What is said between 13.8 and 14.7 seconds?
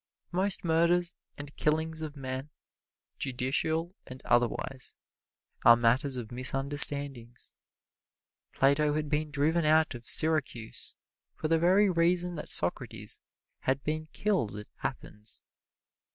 been killed at